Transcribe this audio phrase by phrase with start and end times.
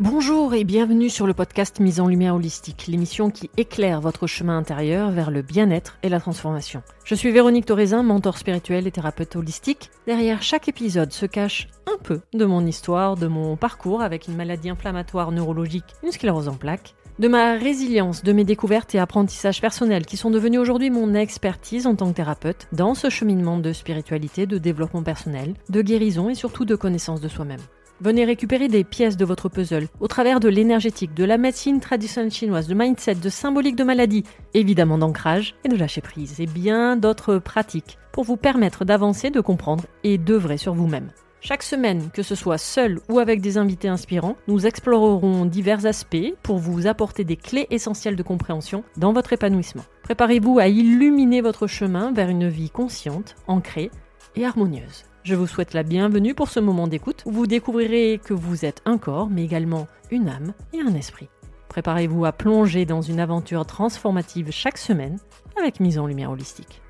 [0.00, 4.58] Bonjour et bienvenue sur le podcast Mise en Lumière Holistique, l'émission qui éclaire votre chemin
[4.58, 6.82] intérieur vers le bien-être et la transformation.
[7.04, 9.92] Je suis Véronique Thorezin, mentor spirituel et thérapeute holistique.
[10.08, 14.34] Derrière chaque épisode se cache un peu de mon histoire, de mon parcours avec une
[14.34, 19.60] maladie inflammatoire neurologique, une sclérose en plaques, de ma résilience, de mes découvertes et apprentissages
[19.60, 23.72] personnels qui sont devenus aujourd'hui mon expertise en tant que thérapeute dans ce cheminement de
[23.72, 27.60] spiritualité, de développement personnel, de guérison et surtout de connaissance de soi-même.
[28.00, 32.32] Venez récupérer des pièces de votre puzzle au travers de l'énergétique, de la médecine traditionnelle
[32.32, 36.96] chinoise, de mindset, de symbolique de maladie, évidemment d'ancrage et de lâcher prise, et bien
[36.96, 41.10] d'autres pratiques pour vous permettre d'avancer, de comprendre et d'œuvrer sur vous-même.
[41.40, 46.34] Chaque semaine, que ce soit seul ou avec des invités inspirants, nous explorerons divers aspects
[46.42, 49.84] pour vous apporter des clés essentielles de compréhension dans votre épanouissement.
[50.02, 53.90] Préparez-vous à illuminer votre chemin vers une vie consciente, ancrée
[54.36, 55.04] et harmonieuse.
[55.24, 58.82] Je vous souhaite la bienvenue pour ce moment d'écoute où vous découvrirez que vous êtes
[58.84, 61.30] un corps, mais également une âme et un esprit.
[61.70, 65.18] Préparez-vous à plonger dans une aventure transformative chaque semaine
[65.58, 66.82] avec mise en lumière holistique.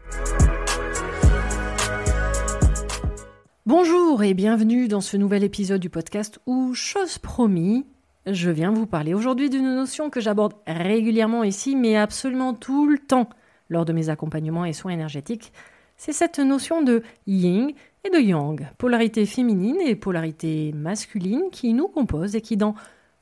[3.66, 7.86] Bonjour et bienvenue dans ce nouvel épisode du podcast où, chose promis,
[8.26, 12.98] je viens vous parler aujourd'hui d'une notion que j'aborde régulièrement ici, mais absolument tout le
[12.98, 13.28] temps
[13.68, 15.52] lors de mes accompagnements et soins énergétiques.
[15.96, 17.70] C'est cette notion de yin
[18.04, 22.74] et de yang, polarité féminine et polarité masculine qui nous composent et qui, dans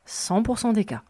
[0.06, 1.02] 100% des cas,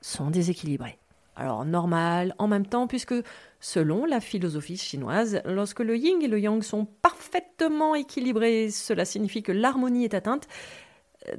[0.00, 0.98] sont déséquilibrées.
[1.34, 3.14] Alors normal en même temps, puisque
[3.58, 9.42] selon la philosophie chinoise, lorsque le yin et le yang sont parfaitement équilibrés, cela signifie
[9.42, 10.46] que l'harmonie est atteinte,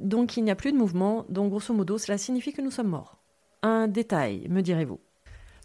[0.00, 2.88] donc il n'y a plus de mouvement, donc grosso modo cela signifie que nous sommes
[2.88, 3.18] morts.
[3.62, 4.98] Un détail, me direz-vous?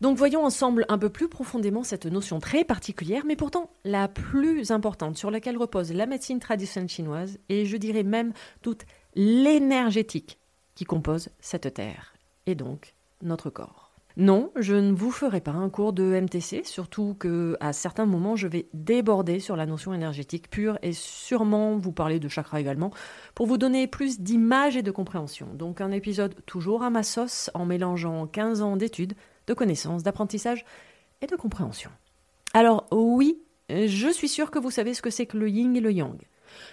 [0.02, 4.72] Donc voyons ensemble un peu plus profondément cette notion très particulière, mais pourtant la plus
[4.72, 10.40] importante sur laquelle repose la médecine traditionnelle chinoise, et je dirais même toute l'énergétique
[10.76, 12.14] qui compose cette terre,
[12.46, 13.90] et donc notre corps.
[14.18, 18.36] Non, je ne vous ferai pas un cours de MTC, surtout que à certains moments
[18.36, 22.92] je vais déborder sur la notion énergétique pure et sûrement vous parler de chakra également
[23.34, 25.48] pour vous donner plus d'images et de compréhension.
[25.54, 29.14] Donc un épisode toujours à ma sauce en mélangeant 15 ans d'études
[29.50, 30.64] de connaissances, d'apprentissage
[31.22, 31.90] et de compréhension.
[32.54, 35.82] Alors oui, je suis sûre que vous savez ce que c'est que le yin et
[35.82, 36.22] le yang.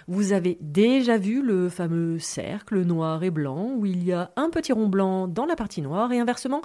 [0.07, 4.49] Vous avez déjà vu le fameux cercle noir et blanc où il y a un
[4.49, 6.61] petit rond blanc dans la partie noire et inversement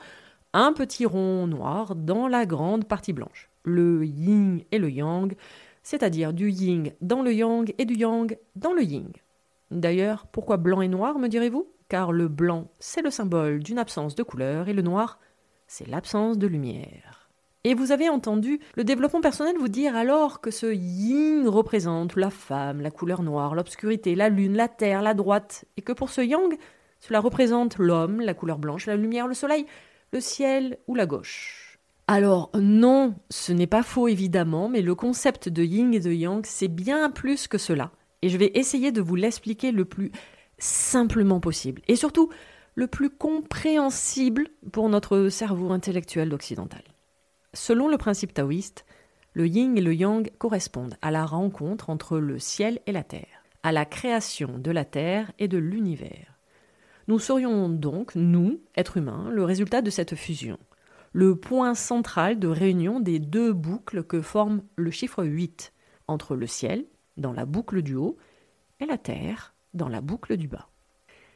[0.55, 3.51] un petit rond noir dans la grande partie blanche.
[3.65, 5.35] Le yin et le yang,
[5.83, 9.11] c'est-à-dire du yin dans le yang et du yang dans le yin.
[9.71, 11.67] D'ailleurs, pourquoi blanc et noir, me direz-vous?
[11.89, 15.19] Car le blanc, c'est le symbole d'une absence de couleur et le noir,
[15.73, 17.31] c'est l'absence de lumière.
[17.65, 22.29] Et vous avez entendu le développement personnel vous dire alors que ce yin représente la
[22.29, 26.21] femme, la couleur noire, l'obscurité, la lune, la terre, la droite, et que pour ce
[26.21, 26.59] yang,
[27.01, 29.65] cela représente l'homme, la couleur blanche, la lumière, le soleil,
[30.13, 31.79] le ciel ou la gauche.
[32.07, 36.45] Alors non, ce n'est pas faux évidemment, mais le concept de yin et de yang,
[36.45, 37.93] c'est bien plus que cela.
[38.21, 40.13] Et je vais essayer de vous l'expliquer le plus
[40.59, 41.81] simplement possible.
[41.89, 42.29] Et surtout,
[42.75, 46.83] le plus compréhensible pour notre cerveau intellectuel occidental.
[47.55, 48.87] Selon le principe taoïste,
[49.35, 53.45] le yin et le yang correspondent à la rencontre entre le ciel et la terre,
[53.63, 56.39] à la création de la terre et de l'univers.
[57.09, 60.59] Nous serions donc, nous, êtres humains, le résultat de cette fusion,
[61.13, 65.73] le point central de réunion des deux boucles que forme le chiffre 8,
[66.09, 68.17] entre le ciel, dans la boucle du haut,
[68.81, 70.69] et la terre, dans la boucle du bas.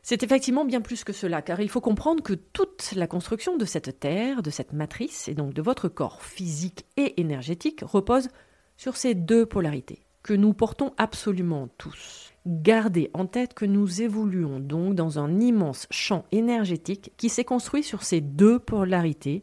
[0.09, 3.65] C'est effectivement bien plus que cela, car il faut comprendre que toute la construction de
[3.65, 8.29] cette Terre, de cette matrice, et donc de votre corps physique et énergétique, repose
[8.77, 12.33] sur ces deux polarités, que nous portons absolument tous.
[12.47, 17.83] Gardez en tête que nous évoluons donc dans un immense champ énergétique qui s'est construit
[17.83, 19.43] sur ces deux polarités,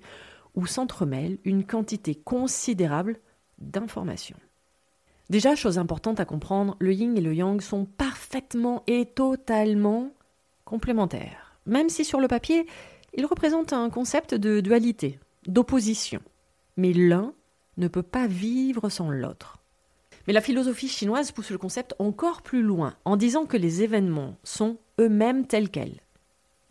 [0.55, 3.19] où s'entremêle une quantité considérable
[3.57, 4.39] d'informations.
[5.29, 10.13] Déjà, chose importante à comprendre, le yin et le yang sont parfaitement et totalement
[10.65, 12.65] complémentaires, même si sur le papier,
[13.13, 16.21] ils représentent un concept de dualité, d'opposition.
[16.77, 17.33] Mais l'un
[17.77, 19.59] ne peut pas vivre sans l'autre.
[20.27, 24.37] Mais la philosophie chinoise pousse le concept encore plus loin en disant que les événements
[24.43, 25.99] sont eux-mêmes tels quels.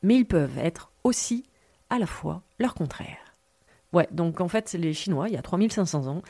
[0.03, 1.45] Mais ils peuvent être aussi
[1.91, 3.19] à la fois leur contraire.
[3.93, 6.23] Ouais, donc en fait, les Chinois, il y a 3500 ans,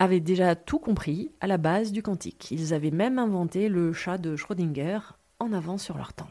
[0.00, 2.50] avaient déjà tout compris à la base du quantique.
[2.50, 4.98] Ils avaient même inventé le chat de Schrödinger
[5.38, 6.30] en avance sur leur temps.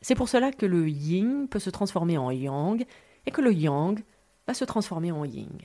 [0.00, 2.84] C'est pour cela que le yin peut se transformer en yang
[3.26, 4.00] et que le yang
[4.46, 5.58] va se transformer en yin.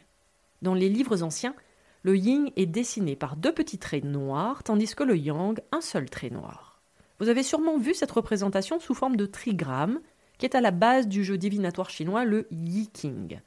[0.62, 1.56] Dans les livres anciens,
[2.02, 6.10] le yin est dessiné par deux petits traits noirs, tandis que le yang, un seul
[6.10, 6.82] trait noir.
[7.20, 10.02] Vous avez sûrement vu cette représentation sous forme de trigramme,
[10.38, 13.40] qui est à la base du jeu divinatoire chinois, le Yi King.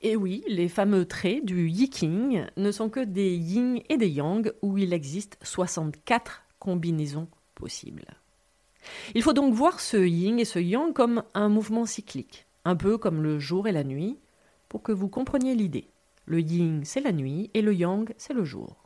[0.00, 4.08] Et oui, les fameux traits du Yi King ne sont que des yin et des
[4.08, 8.21] yang, où il existe 64 combinaisons possibles.
[9.14, 12.98] Il faut donc voir ce yin et ce yang comme un mouvement cyclique, un peu
[12.98, 14.18] comme le jour et la nuit,
[14.68, 15.88] pour que vous compreniez l'idée.
[16.24, 18.76] Le yin, c'est la nuit, et le yang, c'est le jour.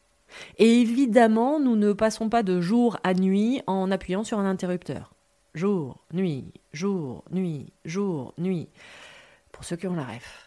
[0.59, 5.15] Et évidemment, nous ne passons pas de jour à nuit en appuyant sur un interrupteur.
[5.55, 8.69] Jour, nuit, jour, nuit, jour, nuit.
[9.53, 10.46] Pour ceux qui ont la ref.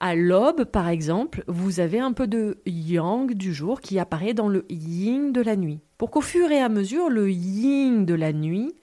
[0.00, 4.48] À l'aube, par exemple, vous avez un peu de yang du jour qui apparaît dans
[4.48, 5.80] le yin de la nuit.
[5.96, 8.76] Pour qu'au fur et à mesure, le yin de la nuit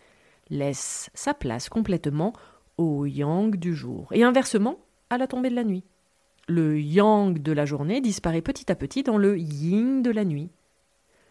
[0.49, 2.33] laisse sa place complètement
[2.77, 4.09] au yang du jour.
[4.11, 4.79] Et inversement,
[5.09, 5.85] à la tombée de la nuit.
[6.49, 10.49] Le yang de la journée disparaît petit à petit dans le yin de la nuit.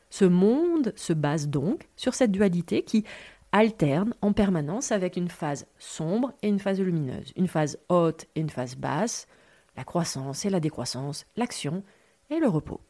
[0.09, 3.05] Ce monde se base donc sur cette dualité qui
[3.53, 8.41] alterne en permanence avec une phase sombre et une phase lumineuse, une phase haute et
[8.41, 9.29] une phase basse,
[9.77, 11.83] la croissance et la décroissance, l'action
[12.31, 12.81] et le repos.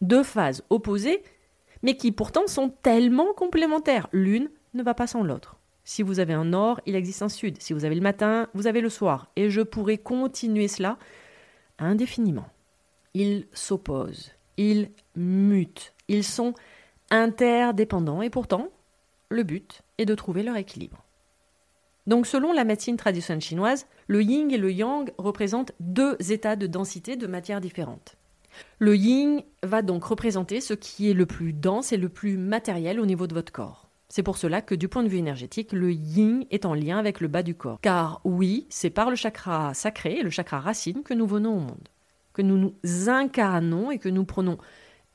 [0.00, 1.22] Deux phases opposées,
[1.82, 4.08] mais qui pourtant sont tellement complémentaires.
[4.12, 5.56] L'une ne va pas sans l'autre.
[5.84, 7.62] Si vous avez un nord, il existe un sud.
[7.62, 9.30] Si vous avez le matin, vous avez le soir.
[9.36, 10.98] Et je pourrais continuer cela
[11.78, 12.48] indéfiniment.
[13.14, 16.54] Ils s'opposent, ils mutent, ils sont
[17.10, 18.68] interdépendants et pourtant,
[19.28, 21.05] le but est de trouver leur équilibre.
[22.06, 26.66] Donc selon la médecine traditionnelle chinoise, le yin et le yang représentent deux états de
[26.66, 28.16] densité de matière différentes.
[28.78, 33.00] Le yin va donc représenter ce qui est le plus dense et le plus matériel
[33.00, 33.88] au niveau de votre corps.
[34.08, 37.20] C'est pour cela que du point de vue énergétique, le yin est en lien avec
[37.20, 37.80] le bas du corps.
[37.80, 41.88] Car oui, c'est par le chakra sacré, le chakra racine, que nous venons au monde,
[42.32, 44.58] que nous nous incarnons et que nous prenons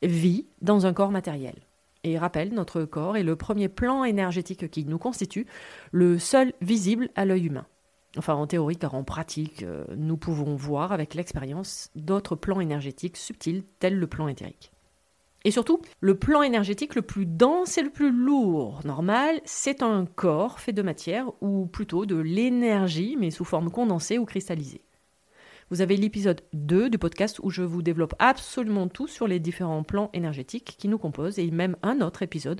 [0.03, 1.55] vie dans un corps matériel.
[2.03, 5.45] Et rappelle, notre corps est le premier plan énergétique qui nous constitue,
[5.91, 7.67] le seul visible à l'œil humain.
[8.17, 13.17] Enfin, en théorie, car en pratique, euh, nous pouvons voir avec l'expérience d'autres plans énergétiques
[13.17, 14.71] subtils, tels le plan éthérique.
[15.43, 20.05] Et surtout, le plan énergétique le plus dense et le plus lourd normal, c'est un
[20.05, 24.83] corps fait de matière, ou plutôt de l'énergie, mais sous forme condensée ou cristallisée.
[25.71, 29.83] Vous avez l'épisode 2 du podcast où je vous développe absolument tout sur les différents
[29.83, 32.59] plans énergétiques qui nous composent, et même un autre épisode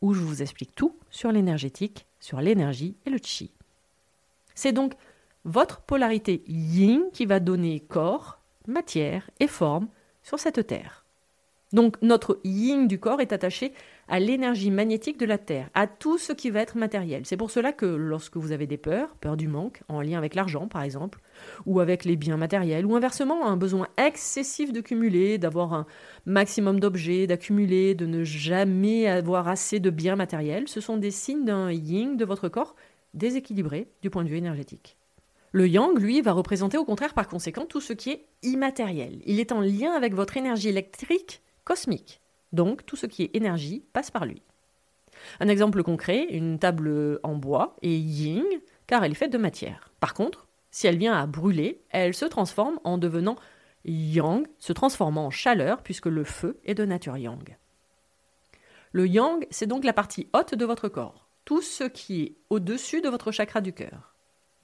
[0.00, 3.50] où je vous explique tout sur l'énergétique, sur l'énergie et le chi.
[4.54, 4.94] C'est donc
[5.44, 9.88] votre polarité yin qui va donner corps, matière et forme
[10.22, 11.04] sur cette terre.
[11.74, 13.74] Donc notre yin du corps est attaché
[14.08, 17.26] à l'énergie magnétique de la Terre, à tout ce qui va être matériel.
[17.26, 20.34] C'est pour cela que lorsque vous avez des peurs, peur du manque, en lien avec
[20.34, 21.20] l'argent par exemple,
[21.64, 25.86] ou avec les biens matériels, ou inversement un besoin excessif de cumuler, d'avoir un
[26.24, 31.44] maximum d'objets, d'accumuler, de ne jamais avoir assez de biens matériels, ce sont des signes
[31.44, 32.76] d'un yin de votre corps
[33.14, 34.96] déséquilibré du point de vue énergétique.
[35.52, 39.22] Le yang, lui, va représenter au contraire par conséquent tout ce qui est immatériel.
[39.24, 42.20] Il est en lien avec votre énergie électrique cosmique.
[42.52, 44.42] Donc tout ce qui est énergie passe par lui.
[45.40, 48.44] Un exemple concret, une table en bois est yin
[48.86, 49.92] car elle est faite de matière.
[49.98, 50.45] Par contre,
[50.76, 53.36] si elle vient à brûler, elle se transforme en devenant
[53.86, 57.56] yang, se transformant en chaleur puisque le feu est de nature yang.
[58.92, 63.00] Le yang, c'est donc la partie haute de votre corps, tout ce qui est au-dessus
[63.00, 64.14] de votre chakra du cœur.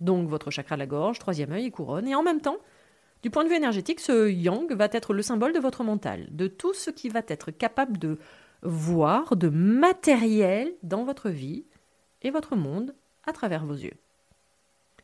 [0.00, 2.58] Donc votre chakra de la gorge, troisième œil et couronne, et en même temps,
[3.22, 6.46] du point de vue énergétique, ce yang va être le symbole de votre mental, de
[6.46, 8.18] tout ce qui va être capable de
[8.60, 11.64] voir, de matériel dans votre vie
[12.20, 13.96] et votre monde à travers vos yeux.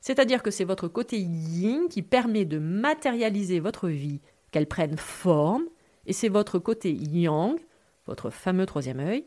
[0.01, 5.65] C'est-à-dire que c'est votre côté yin qui permet de matérialiser votre vie, qu'elle prenne forme,
[6.07, 7.59] et c'est votre côté yang,
[8.07, 9.25] votre fameux troisième œil,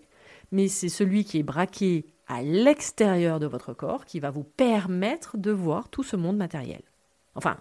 [0.51, 5.37] mais c'est celui qui est braqué à l'extérieur de votre corps qui va vous permettre
[5.37, 6.81] de voir tout ce monde matériel.
[7.35, 7.57] Enfin,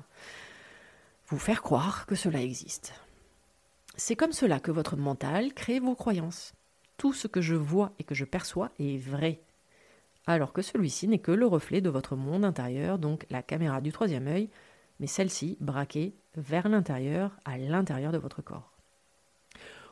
[1.27, 2.95] vous faire croire que cela existe.
[3.97, 6.53] C'est comme cela que votre mental crée vos croyances.
[6.97, 9.41] Tout ce que je vois et que je perçois est vrai,
[10.27, 13.93] alors que celui-ci n'est que le reflet de votre monde intérieur, donc la caméra du
[13.93, 14.49] troisième œil,
[15.01, 18.73] mais celle-ci braquée vers l'intérieur, à l'intérieur de votre corps.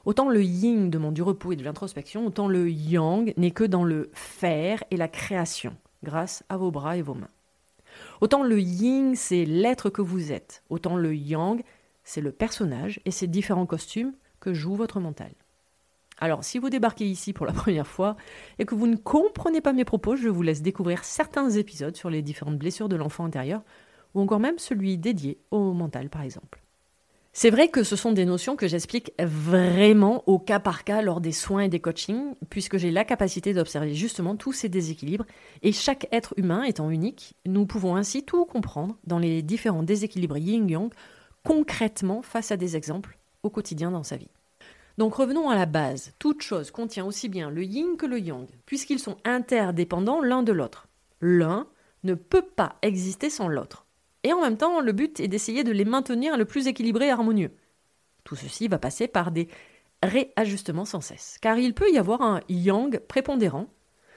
[0.04, 3.84] Autant le yin demande du repos et de l'introspection, autant le yang n'est que dans
[3.84, 7.30] le faire et la création, grâce à vos bras et vos mains.
[8.20, 11.62] Autant le yin, c'est l'être que vous êtes, autant le yang,
[12.04, 15.32] c'est le personnage et ses différents costumes que joue votre mental.
[16.20, 18.16] Alors, si vous débarquez ici pour la première fois
[18.58, 22.10] et que vous ne comprenez pas mes propos, je vous laisse découvrir certains épisodes sur
[22.10, 23.62] les différentes blessures de l'enfant intérieur,
[24.14, 26.62] ou encore même celui dédié au mental, par exemple.
[27.32, 31.20] C'est vrai que ce sont des notions que j'explique vraiment au cas par cas lors
[31.20, 35.26] des soins et des coachings, puisque j'ai la capacité d'observer justement tous ces déséquilibres,
[35.62, 40.38] et chaque être humain étant unique, nous pouvons ainsi tout comprendre dans les différents déséquilibres
[40.38, 40.90] yin-yang,
[41.44, 44.30] concrètement face à des exemples au quotidien dans sa vie.
[44.98, 46.12] Donc revenons à la base.
[46.18, 50.52] Toute chose contient aussi bien le yin que le yang, puisqu'ils sont interdépendants l'un de
[50.52, 50.88] l'autre.
[51.20, 51.68] L'un
[52.02, 53.86] ne peut pas exister sans l'autre.
[54.24, 57.10] Et en même temps, le but est d'essayer de les maintenir le plus équilibrés et
[57.10, 57.52] harmonieux.
[58.24, 59.48] Tout ceci va passer par des
[60.02, 63.68] réajustements sans cesse, car il peut y avoir un yang prépondérant,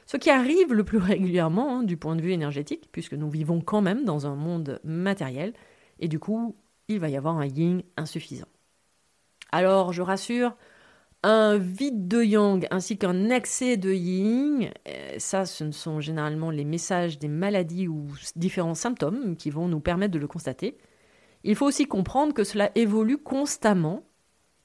[0.08, 3.62] ce qui arrive le plus régulièrement hein, du point de vue énergétique, puisque nous vivons
[3.62, 5.54] quand même dans un monde matériel,
[6.00, 6.56] et du coup,
[6.88, 8.48] il va y avoir un yin insuffisant.
[9.52, 10.56] Alors, je rassure,
[11.24, 16.50] un vide de yang ainsi qu'un excès de yin, euh, ça ce ne sont généralement
[16.50, 20.78] les messages des maladies ou différents symptômes qui vont nous permettre de le constater.
[21.44, 24.04] Il faut aussi comprendre que cela évolue constamment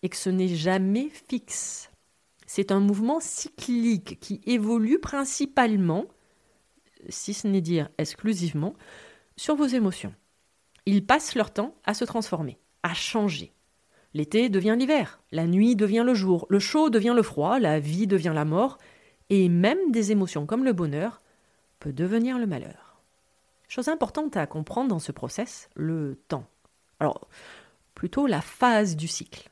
[0.02, 1.90] et que ce n'est jamais fixe.
[2.46, 6.06] C'est un mouvement cyclique qui évolue principalement,
[7.08, 8.74] si ce n'est dire exclusivement,
[9.36, 10.14] sur vos émotions.
[10.86, 13.52] Ils passent leur temps à se transformer, à changer.
[14.16, 18.06] L'été devient l'hiver, la nuit devient le jour, le chaud devient le froid, la vie
[18.06, 18.78] devient la mort,
[19.28, 21.20] et même des émotions comme le bonheur
[21.80, 23.02] peut devenir le malheur.
[23.68, 26.46] Chose importante à comprendre dans ce process, le temps.
[26.98, 27.28] Alors,
[27.94, 29.50] plutôt la phase du cycle.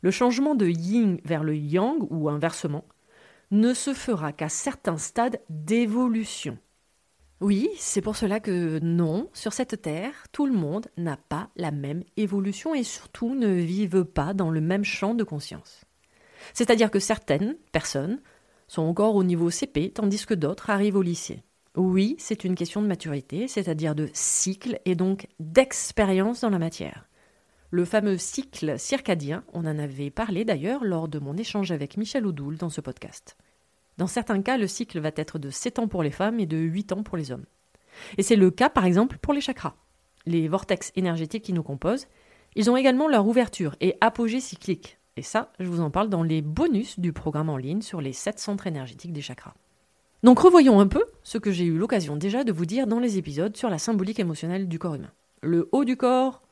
[0.00, 2.84] Le changement de yin vers le yang, ou inversement,
[3.52, 6.58] ne se fera qu'à certains stades d'évolution.
[7.42, 11.72] Oui, c'est pour cela que non, sur cette terre, tout le monde n'a pas la
[11.72, 15.84] même évolution et surtout ne vive pas dans le même champ de conscience.
[16.54, 18.20] C'est-à-dire que certaines personnes
[18.68, 21.42] sont encore au niveau CP tandis que d'autres arrivent au lycée.
[21.74, 27.08] Oui, c'est une question de maturité, c'est-à-dire de cycle et donc d'expérience dans la matière.
[27.70, 32.24] Le fameux cycle circadien, on en avait parlé d'ailleurs lors de mon échange avec Michel
[32.24, 33.36] Oudoul dans ce podcast.
[34.02, 36.56] Dans certains cas, le cycle va être de 7 ans pour les femmes et de
[36.56, 37.44] 8 ans pour les hommes.
[38.18, 39.76] Et c'est le cas par exemple pour les chakras.
[40.26, 42.08] Les vortex énergétiques qui nous composent,
[42.56, 44.98] ils ont également leur ouverture et apogée cyclique.
[45.16, 48.12] Et ça, je vous en parle dans les bonus du programme en ligne sur les
[48.12, 49.54] 7 centres énergétiques des chakras.
[50.24, 53.18] Donc revoyons un peu ce que j'ai eu l'occasion déjà de vous dire dans les
[53.18, 55.12] épisodes sur la symbolique émotionnelle du corps humain.
[55.42, 56.42] Le haut du corps,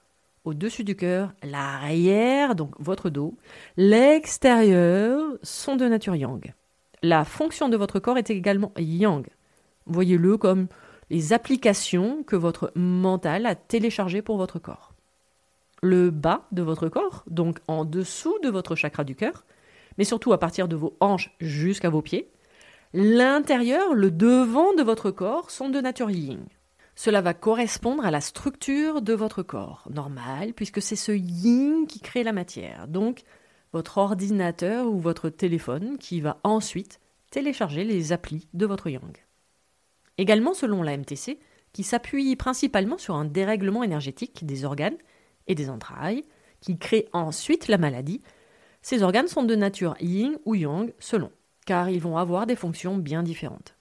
[0.45, 3.37] au-dessus du cœur, l'arrière, donc votre dos,
[3.77, 6.55] l'extérieur sont de nature yang.
[7.03, 9.27] La fonction de votre corps est également yang.
[9.87, 10.69] Voyez-le comme
[11.09, 14.93] les applications que votre mental a téléchargées pour votre corps.
[15.83, 19.45] Le bas de votre corps, donc en dessous de votre chakra du cœur,
[19.99, 22.31] mais surtout à partir de vos hanches jusqu'à vos pieds.
[22.93, 26.45] L'intérieur, le devant de votre corps sont de nature yin.
[26.95, 32.01] Cela va correspondre à la structure de votre corps, normal, puisque c'est ce yin qui
[32.01, 32.89] crée la matière.
[32.89, 33.23] Donc,
[33.73, 37.01] votre ordinateur ou votre téléphone qui va ensuite
[37.31, 39.25] télécharger les applis de votre Yang.
[40.19, 41.39] Également selon la MTC,
[41.73, 44.99] qui s'appuie principalement sur un dérèglement énergétique des organes
[45.47, 46.25] et des entrailles,
[46.61, 48.21] qui crée ensuite la maladie,
[48.83, 51.31] ces organes sont de nature yin ou yang selon,
[51.67, 53.77] car ils vont avoir des fonctions bien différentes.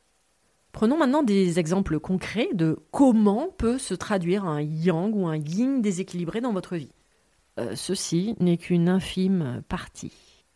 [0.71, 5.81] Prenons maintenant des exemples concrets de comment peut se traduire un yang ou un yin
[5.81, 6.91] déséquilibré dans votre vie.
[7.59, 10.13] Euh, ceci n'est qu'une infime partie.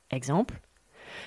[0.09, 0.61] Exemple,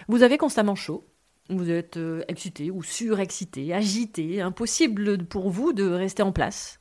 [0.09, 1.05] vous avez constamment chaud,
[1.51, 6.79] vous êtes euh, excité ou surexcité, agité, impossible pour vous de rester en place,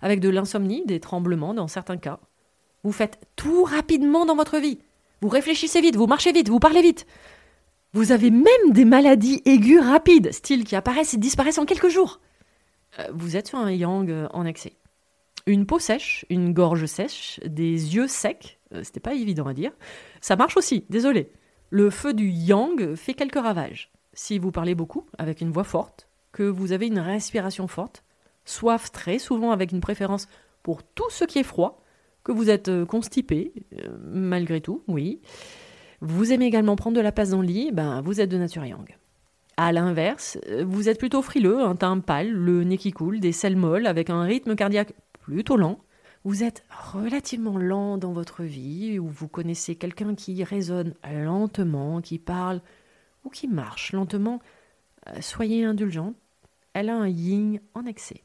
[0.00, 2.20] avec de l'insomnie, des tremblements dans certains cas.
[2.82, 4.78] Vous faites tout rapidement dans votre vie.
[5.20, 7.06] Vous réfléchissez vite, vous marchez vite, vous parlez vite.
[7.92, 12.20] Vous avez même des maladies aiguës rapides, style qui apparaissent et disparaissent en quelques jours.
[12.98, 14.76] Euh, vous êtes sur un yang en excès.
[15.46, 19.72] Une peau sèche, une gorge sèche, des yeux secs, euh, c'était pas évident à dire.
[20.20, 21.32] Ça marche aussi, désolé.
[21.70, 23.90] Le feu du yang fait quelques ravages.
[24.12, 28.04] Si vous parlez beaucoup, avec une voix forte, que vous avez une respiration forte,
[28.44, 30.28] soif très souvent avec une préférence
[30.62, 31.82] pour tout ce qui est froid,
[32.22, 35.20] que vous êtes euh, constipé, euh, malgré tout, oui.
[36.00, 38.64] Vous aimez également prendre de la place dans le lit, ben vous êtes de nature
[38.64, 38.96] yang.
[39.56, 43.56] À l'inverse, vous êtes plutôt frileux, un teint pâle, le nez qui coule, des selles
[43.56, 44.94] molles, avec un rythme cardiaque
[45.30, 45.78] plutôt lent,
[46.24, 52.18] vous êtes relativement lent dans votre vie, ou vous connaissez quelqu'un qui raisonne lentement, qui
[52.18, 52.60] parle
[53.24, 54.40] ou qui marche lentement,
[55.06, 56.14] euh, soyez indulgent,
[56.72, 58.24] elle a un yin en excès.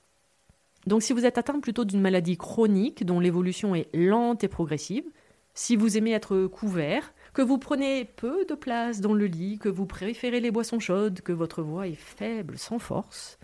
[0.88, 5.06] Donc si vous êtes atteint plutôt d'une maladie chronique dont l'évolution est lente et progressive,
[5.54, 9.70] si vous aimez être couvert, que vous prenez peu de place dans le lit, que
[9.70, 13.38] vous préférez les boissons chaudes, que votre voix est faible sans force,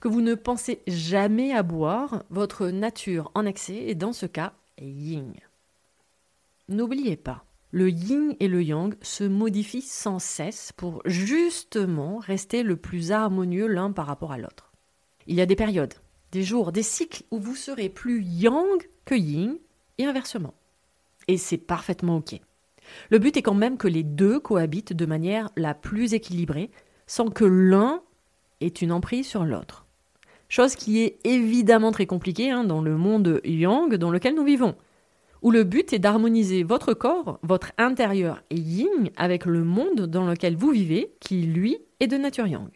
[0.00, 4.52] que vous ne pensez jamais à boire, votre nature en excès est dans ce cas
[4.80, 5.32] yin.
[6.68, 12.76] N'oubliez pas, le yin et le yang se modifient sans cesse pour justement rester le
[12.76, 14.72] plus harmonieux l'un par rapport à l'autre.
[15.26, 15.94] Il y a des périodes,
[16.32, 19.58] des jours, des cycles où vous serez plus yang que yin
[19.98, 20.54] et inversement.
[21.26, 22.40] Et c'est parfaitement OK.
[23.10, 26.70] Le but est quand même que les deux cohabitent de manière la plus équilibrée,
[27.06, 28.02] sans que l'un
[28.60, 29.87] ait une emprise sur l'autre.
[30.48, 34.74] Chose qui est évidemment très compliquée hein, dans le monde yang dans lequel nous vivons,
[35.42, 40.26] où le but est d'harmoniser votre corps, votre intérieur et yin avec le monde dans
[40.26, 42.70] lequel vous vivez, qui lui est de nature yang.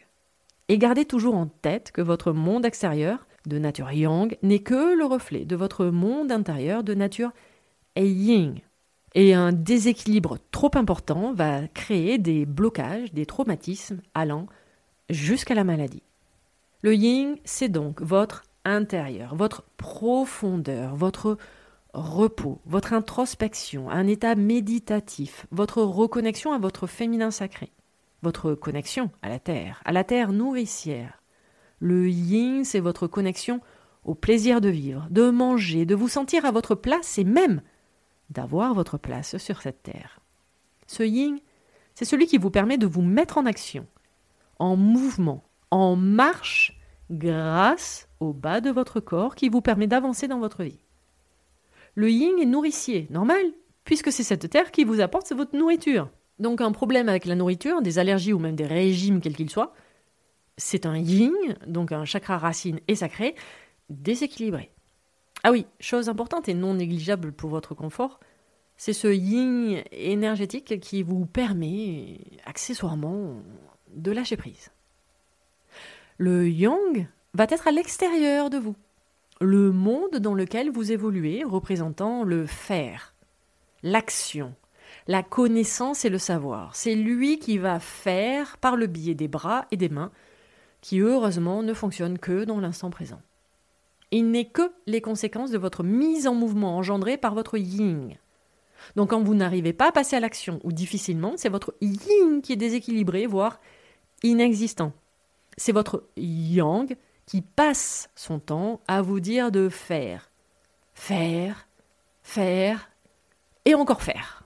[0.69, 5.05] Et gardez toujours en tête que votre monde extérieur, de nature yang, n'est que le
[5.05, 7.31] reflet de votre monde intérieur de nature
[7.97, 8.55] yin.
[9.15, 14.47] Et un déséquilibre trop important va créer des blocages, des traumatismes allant
[15.09, 16.03] jusqu'à la maladie.
[16.83, 21.37] Le yin, c'est donc votre intérieur, votre profondeur, votre
[21.93, 27.71] repos, votre introspection, un état méditatif, votre reconnexion à votre féminin sacré,
[28.21, 31.21] votre connexion à la terre, à la terre nourricière.
[31.79, 33.61] Le yin, c'est votre connexion
[34.03, 37.61] au plaisir de vivre, de manger, de vous sentir à votre place et même
[38.29, 40.19] d'avoir votre place sur cette terre.
[40.87, 41.39] Ce yin,
[41.95, 43.87] c'est celui qui vous permet de vous mettre en action,
[44.59, 50.37] en mouvement, en marche grâce au bas de votre corps qui vous permet d'avancer dans
[50.37, 50.85] votre vie.
[51.95, 53.43] Le yin est nourricier, normal,
[53.83, 56.11] puisque c'est cette terre qui vous apporte votre nourriture.
[56.37, 59.73] Donc un problème avec la nourriture, des allergies ou même des régimes quels qu'ils soient,
[60.57, 61.33] c'est un yin,
[61.65, 63.33] donc un chakra racine et sacré,
[63.89, 64.69] déséquilibré.
[65.43, 68.19] Ah oui, chose importante et non négligeable pour votre confort,
[68.77, 73.41] c'est ce yin énergétique qui vous permet accessoirement
[73.95, 74.69] de lâcher prise.
[76.17, 78.75] Le yang va être à l'extérieur de vous,
[79.41, 83.15] le monde dans lequel vous évoluez représentant le faire,
[83.81, 84.53] l'action,
[85.07, 86.75] la connaissance et le savoir.
[86.75, 90.11] C'est lui qui va faire par le biais des bras et des mains,
[90.81, 93.21] qui heureusement ne fonctionnent que dans l'instant présent.
[94.11, 98.15] Il n'est que les conséquences de votre mise en mouvement engendrée par votre yin.
[98.95, 102.53] Donc quand vous n'arrivez pas à passer à l'action ou difficilement, c'est votre yin qui
[102.53, 103.59] est déséquilibré, voire
[104.21, 104.93] inexistant
[105.57, 110.31] c'est votre yang qui passe son temps à vous dire de faire,
[110.93, 111.67] faire,
[112.21, 112.89] faire
[113.65, 114.43] et encore faire.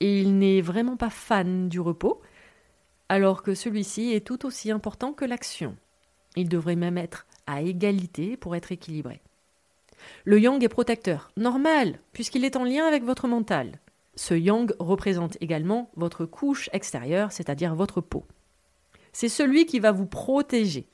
[0.00, 2.20] il n'est vraiment pas fan du repos,
[3.08, 5.76] alors que celui-ci est tout aussi important que l'action.
[6.36, 9.20] Il devrait même être à égalité pour être équilibré.
[10.24, 13.78] Le yang est protecteur, normal, puisqu'il est en lien avec votre mental.
[14.14, 18.24] Ce yang représente également votre couche extérieure, c'est-à-dire votre peau
[19.12, 20.88] c'est celui qui va vous protéger.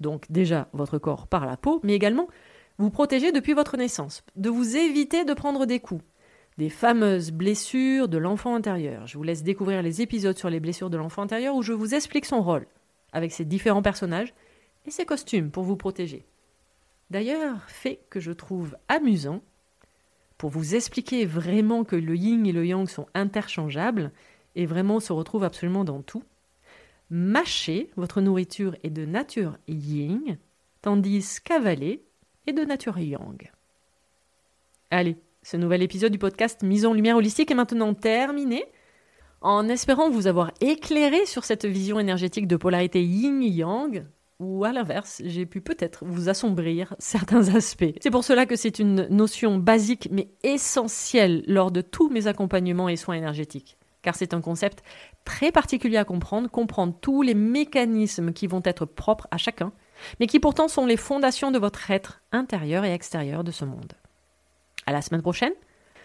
[0.00, 2.28] Donc déjà votre corps par la peau, mais également
[2.78, 6.04] vous protéger depuis votre naissance, de vous éviter de prendre des coups,
[6.58, 9.06] des fameuses blessures de l'enfant intérieur.
[9.06, 11.94] Je vous laisse découvrir les épisodes sur les blessures de l'enfant intérieur où je vous
[11.94, 12.66] explique son rôle,
[13.12, 14.34] avec ses différents personnages
[14.86, 16.26] et ses costumes pour vous protéger.
[17.10, 19.42] D'ailleurs, fait que je trouve amusant,
[20.38, 24.10] pour vous expliquer vraiment que le yin et le yang sont interchangeables
[24.56, 26.24] et vraiment se retrouvent absolument dans tout,
[27.12, 30.38] mâcher, votre nourriture est de nature yin,
[30.80, 32.02] tandis qu'avaler
[32.46, 33.50] est de nature yang.
[34.90, 38.64] Allez, ce nouvel épisode du podcast Mise en lumière holistique est maintenant terminé.
[39.42, 44.06] En espérant vous avoir éclairé sur cette vision énergétique de polarité yin-yang,
[44.38, 47.94] ou à l'inverse, j'ai pu peut-être vous assombrir certains aspects.
[48.00, 52.88] C'est pour cela que c'est une notion basique mais essentielle lors de tous mes accompagnements
[52.88, 54.82] et soins énergétiques car c'est un concept
[55.24, 59.72] très particulier à comprendre, comprendre tous les mécanismes qui vont être propres à chacun,
[60.20, 63.92] mais qui pourtant sont les fondations de votre être intérieur et extérieur de ce monde.
[64.86, 65.52] À la semaine prochaine,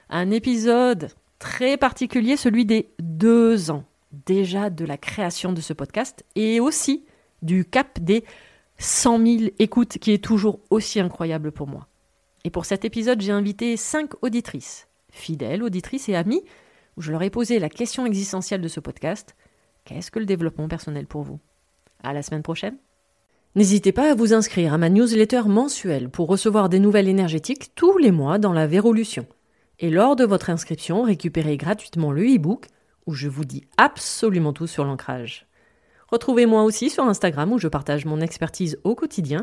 [0.09, 3.83] un épisode très particulier, celui des deux ans
[4.25, 7.05] déjà de la création de ce podcast et aussi
[7.41, 8.23] du cap des
[8.77, 11.87] 100 000 écoutes qui est toujours aussi incroyable pour moi.
[12.43, 16.43] Et pour cet épisode, j'ai invité cinq auditrices, fidèles auditrices et amies,
[16.97, 19.35] où je leur ai posé la question existentielle de ce podcast.
[19.85, 21.39] Qu'est-ce que le développement personnel pour vous?
[22.03, 22.77] À la semaine prochaine
[23.55, 27.97] N'hésitez pas à vous inscrire à ma newsletter mensuelle pour recevoir des nouvelles énergétiques tous
[27.97, 29.25] les mois dans la Vérolution.
[29.79, 32.67] Et lors de votre inscription, récupérez gratuitement le e-book
[33.05, 35.47] où je vous dis absolument tout sur l'ancrage.
[36.11, 39.41] Retrouvez-moi aussi sur Instagram où je partage mon expertise au quotidien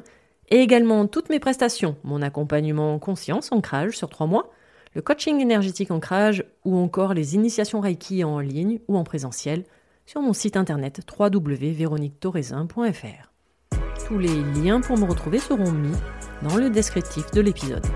[0.51, 4.51] et également toutes mes prestations, mon accompagnement conscience ancrage sur trois mois,
[4.95, 9.65] le coaching énergétique ancrage ou encore les initiations Reiki en ligne ou en présentiel
[10.07, 13.33] sur mon site internet www.véroniquetorezin.fr.
[14.07, 15.95] Tous les liens pour me retrouver seront mis
[16.43, 17.87] dans le descriptif de l'épisode.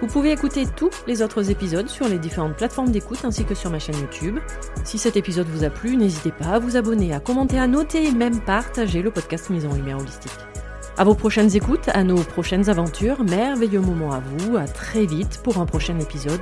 [0.00, 3.70] Vous pouvez écouter tous les autres épisodes sur les différentes plateformes d'écoute ainsi que sur
[3.70, 4.38] ma chaîne YouTube.
[4.84, 8.04] Si cet épisode vous a plu, n'hésitez pas à vous abonner, à commenter, à noter
[8.04, 10.55] et même partager le podcast Mise en Lumière Holistique.
[10.98, 15.40] À vos prochaines écoutes, à nos prochaines aventures, merveilleux moment à vous, à très vite
[15.44, 16.40] pour un prochain épisode.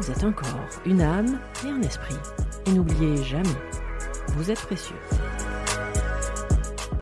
[0.00, 0.48] Vous êtes un corps,
[0.86, 2.16] une âme et un esprit.
[2.66, 3.48] Et n'oubliez jamais,
[4.28, 4.96] vous êtes précieux.